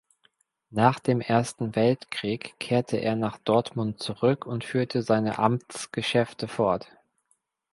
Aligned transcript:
Nach 0.71 0.99
dem 0.99 1.21
Ersten 1.21 1.75
Weltkrieg 1.75 2.55
kehrte 2.59 2.97
er 2.97 3.15
nach 3.15 3.37
Dortmund 3.37 4.01
zurück 4.01 4.47
und 4.47 4.63
führte 4.63 5.03
seine 5.03 5.37
Amtsgeschäfte 5.37 6.47
fort. 6.47 6.87